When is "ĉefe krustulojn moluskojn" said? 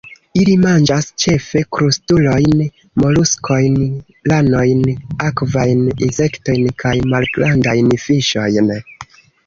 1.23-3.77